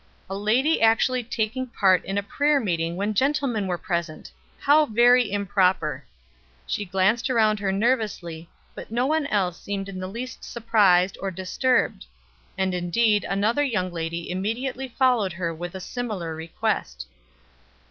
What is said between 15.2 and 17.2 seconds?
her with a similar request.